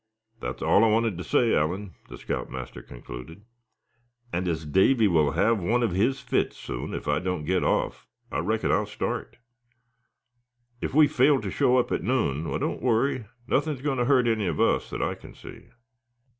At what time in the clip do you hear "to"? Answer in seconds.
1.19-1.23, 11.41-11.51, 13.99-14.05